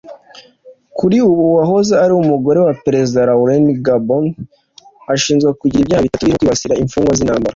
Kuri 0.97 1.17
ubu 1.29 1.41
uwahoze 1.51 1.93
ari 2.03 2.13
umugore 2.15 2.59
wa 2.65 2.73
Perezida 2.83 3.27
Laurent 3.27 3.67
Gbagbo 3.85 4.15
ashinjwa 5.13 5.49
kugira 5.59 5.81
ibyaha 5.83 6.03
bitatu 6.05 6.21
birimo 6.23 6.37
kwibasira 6.39 6.79
imfugwa 6.83 7.11
z’intambara 7.17 7.49